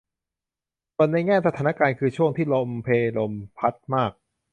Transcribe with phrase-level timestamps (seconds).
[0.95, 4.11] ส่วนในแง่สถานการณ์คือช่วงที่ลมเพลมพัดมาก